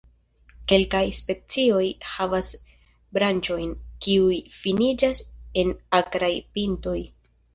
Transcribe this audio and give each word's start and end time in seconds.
Kelkaj 0.71 1.01
specioj 1.17 1.83
havas 2.13 2.49
branĉojn, 3.17 3.69
kiuj 4.05 4.39
finiĝas 4.55 5.23
en 5.65 5.75
akraj 6.01 6.33
pintoj. 6.57 6.99